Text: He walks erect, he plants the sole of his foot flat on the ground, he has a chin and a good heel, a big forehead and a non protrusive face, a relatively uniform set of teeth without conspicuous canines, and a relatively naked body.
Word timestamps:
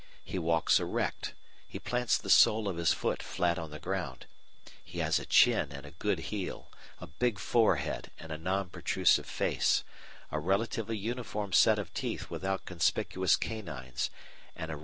He 0.23 0.39
walks 0.39 0.79
erect, 0.79 1.35
he 1.67 1.77
plants 1.77 2.17
the 2.17 2.31
sole 2.31 2.67
of 2.67 2.77
his 2.77 2.91
foot 2.91 3.21
flat 3.21 3.59
on 3.59 3.69
the 3.69 3.77
ground, 3.77 4.25
he 4.83 4.97
has 4.97 5.19
a 5.19 5.27
chin 5.27 5.71
and 5.71 5.85
a 5.85 5.91
good 5.91 6.17
heel, 6.33 6.71
a 6.99 7.05
big 7.05 7.37
forehead 7.37 8.09
and 8.19 8.31
a 8.31 8.37
non 8.39 8.69
protrusive 8.71 9.27
face, 9.27 9.83
a 10.31 10.39
relatively 10.39 10.97
uniform 10.97 11.53
set 11.53 11.77
of 11.77 11.93
teeth 11.93 12.31
without 12.31 12.65
conspicuous 12.65 13.35
canines, 13.35 14.09
and 14.09 14.09
a 14.09 14.17
relatively 14.17 14.55
naked 14.55 14.69
body. 14.69 14.79